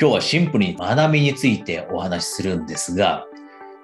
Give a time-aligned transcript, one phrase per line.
[0.00, 3.26] 今日はシンプルに学びについてお話しするんですが、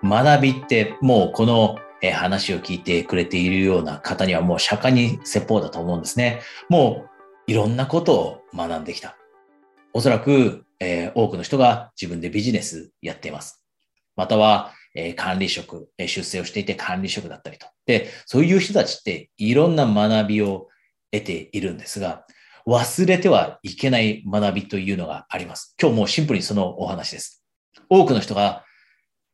[0.03, 1.77] 学びってもうこの
[2.15, 6.41] 話を聞いてくれているような方にはもう釈迦に説法だと思うんですね。
[6.71, 7.05] も
[7.47, 9.19] ういろんなことを学んできた。
[9.93, 13.62] おそらく、えー、多くの人が自分でビジネスやっています。
[14.17, 17.67] または、えー、管理職、え、出世をしていて管理職だったりと。
[17.85, 20.69] で、そういう人たちっていろんな学びを
[21.12, 22.25] 得ているんですが、
[22.67, 25.77] 忘れてはいけない学びというのがあります。
[25.80, 27.45] 今日もシンプルにそのお話です。
[27.89, 28.64] 多くの人が、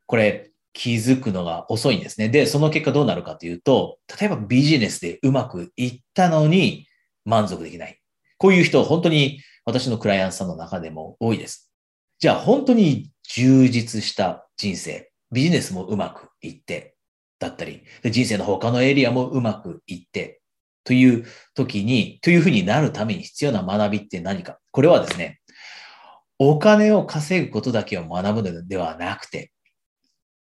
[0.06, 2.28] これ気づくのが遅いんですね。
[2.28, 6.86] で、その結果どうなるかというと、例えばビジネスでうまくいったのに
[7.24, 7.98] 満足できない。
[8.36, 11.72] こういう人、本当に私のクライアントさんの中でも多いです。
[12.18, 16.96] じゃあ本当に充実した人生、ビジネスもうまくいって
[17.38, 20.41] だったり、人生の他のエリアもうまくいって
[20.84, 24.58] という時に、というふうになるために必要な学びって何か。
[24.70, 25.40] これはですね、
[26.38, 29.52] お金を稼ぐことだけを学ぶのではなくて、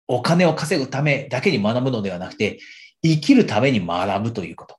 [0.08, 2.60] お金を稼ぐためだけに学ぶのではなくて、
[3.04, 4.78] 生きるために学ぶということ。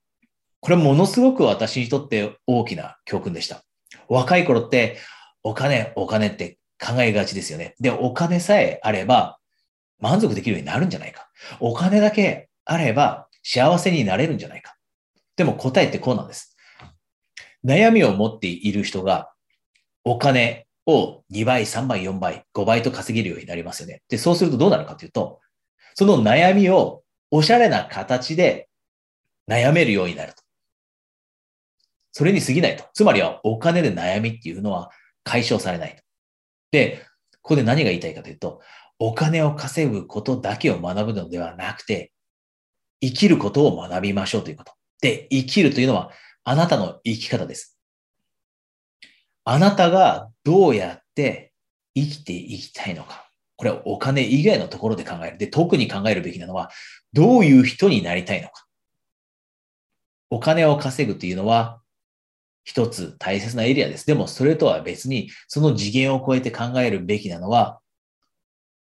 [0.61, 3.63] これものすごく私にとって大きな教訓でした。
[4.09, 4.99] 若い頃って
[5.43, 7.75] お金、お金って考えがちですよね。
[7.81, 9.39] で、お金さえあれば
[10.01, 11.29] 満足できるようになるんじゃないか。
[11.61, 14.74] お金だけあれば幸せになれるんじゃないか。
[15.37, 16.57] でも答えってこうなんです。
[17.65, 19.33] 悩みを持っている人が
[20.05, 24.03] お金を2倍、3倍、4倍、5倍と稼げるようになりますよね。
[24.09, 25.41] で、そうするとどうなるかというと、
[25.95, 28.69] その悩みをおしゃれな形で
[29.49, 30.43] 悩めるようになると。
[32.13, 32.85] それに過ぎないと。
[32.93, 34.91] つまりはお金で悩みっていうのは
[35.25, 36.03] 解消されないと。
[36.71, 37.05] で、
[37.43, 38.61] ここで何が言いたいかというと、
[38.99, 42.13] お金を稼ぐことだけを学ぶのではなくて、
[43.01, 44.73] 生きることを学びましょうということ。
[45.05, 46.13] で、生きるというのは
[46.45, 47.79] あなたの生き方です。
[49.45, 51.53] あなたがどうやって
[51.95, 53.29] 生きていきたいのか。
[53.57, 55.37] これはお金以外のところで考える。
[55.37, 56.71] で、特に考えるべきなのは、
[57.13, 58.65] どういう人になりたいのか。
[60.31, 61.83] お金を稼ぐというのは、
[62.65, 64.07] 一つ大切なエリアです。
[64.07, 67.79] でも、それとは別に、その次元を超えて考えるべきなのは、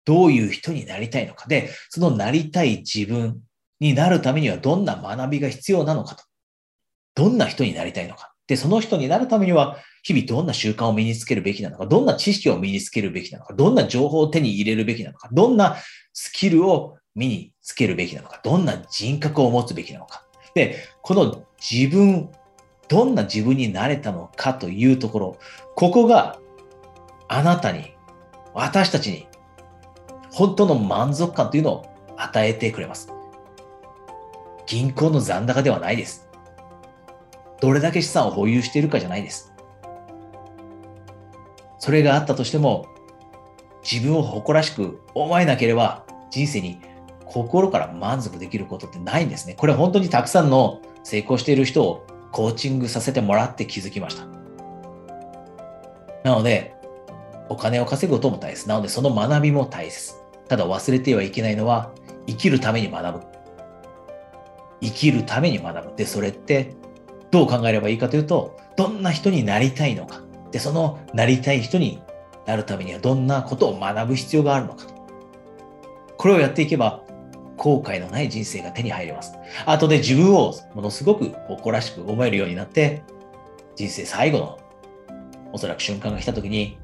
[0.06, 1.48] どういう人になりたいのか。
[1.48, 3.44] で、そのなりたい自分
[3.80, 6.24] になるためにはどんな学びが必要なのかと。
[7.16, 8.34] どんな人になりたいのか。
[8.48, 15.78] で、その人になるためには、日々どんな習慣を身につけるべきなのか、どんな知識を身につけるべきなのか、どんな情報を手に入れるべきなのか、どんな
[16.14, 20.26] スキルを身につけるべきなのか、どんな人格を持つべきなのか。
[20.56, 22.30] で、この自分、
[22.88, 25.38] どんな自分になれたのかというところ、
[25.76, 26.40] ここが
[27.28, 27.94] あなたに、
[28.54, 29.28] 私たちに、
[30.32, 31.86] 本当の満足感というのを
[32.18, 33.10] 与えてくれます。
[34.70, 36.30] 銀行の残高ではないです。
[37.60, 39.52] どれだけ資産を保有しているかじゃないです。
[41.80, 42.86] それがあったとしても、
[43.84, 46.80] 自分を誇らしく思えなければ、人生に
[47.26, 49.56] 心から満足できることってないんですね。
[49.56, 54.28] これ本当にたくさんの成功している人をコーチングさせてもらって気づきました。
[56.24, 56.76] なので、
[57.50, 58.70] お金を稼ぐことも大切。
[58.70, 60.14] なので、その学びも大切。
[60.48, 61.92] ただ忘れてはいけないのは、
[62.28, 63.39] 生きるために学ぶ。
[64.82, 65.96] 生きるために学ぶ。
[65.96, 66.76] で、それって
[67.32, 70.22] どう考えればいいかというと、どんな人になりたいのか。
[70.52, 72.02] で、そのなりたい人に
[72.46, 74.86] なるためにはどんなことを学ぶ必要があるのか。
[76.18, 77.04] これをやっていけば、
[77.58, 79.34] 後悔のない人生が手に入ります。
[79.66, 83.04] 後で自分をものすごく誇らしく思えるようになって、
[83.76, 84.60] 人生最後の
[85.52, 86.78] おそらく瞬間が来た時に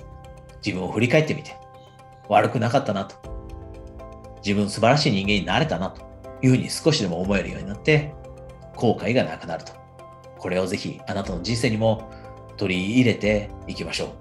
[0.65, 1.55] 自分を振り返ってみて、
[2.27, 3.15] 悪くなかったなと。
[4.43, 6.01] 自分素晴らしい人間になれたなと。
[6.41, 8.13] いうふうに少しでも思えるようになって、
[8.75, 9.73] 後悔がなくなると。
[10.37, 12.11] これをぜひあなたの人生にも
[12.57, 14.13] 取り入れていきましょ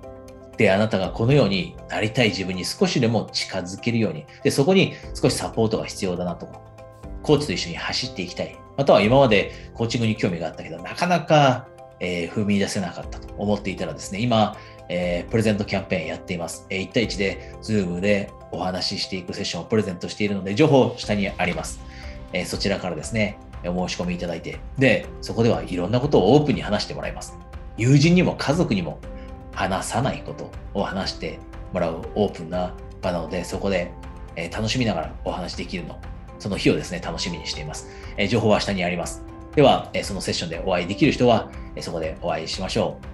[0.55, 0.57] う。
[0.57, 6.49] で、あなたがこのようになりたい自分に少しでも近づけるように、で、そこに少しサポートが必要だなと。
[7.23, 8.57] コーチと一緒に走っていきたい。
[8.77, 11.67] または今までコーチングに興味があったけど、なかなか、
[12.01, 14.57] えー、踏み出せなかったと思っていたらですね、今、
[14.89, 16.67] えー、プレゼントキャンペーンやっています。
[16.71, 21.81] えー、1対1で Zoom でお話ししていくセッションをプレゼントしているので、情報下にあります。
[22.35, 27.39] えそちらからですね、お申し込みいただいて、で、そこではいろんなことをオープンに話してもらいます。
[27.79, 28.99] 友人にも家族にも
[29.53, 31.39] 話さないことを話して
[31.73, 33.93] もらうオープンな場なので、そこで、
[34.37, 36.01] え楽しみながらお話できるの、
[36.41, 37.89] その日をですね、楽しみにしています。
[38.17, 39.25] え情報は下にあります。
[39.55, 43.14] では、えそのセッションでお会いできる人は、えそこでお会いしましょう。